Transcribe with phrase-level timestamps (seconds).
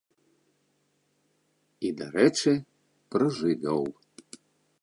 [1.89, 2.51] І, дарэчы,
[3.13, 3.85] пра жывёл.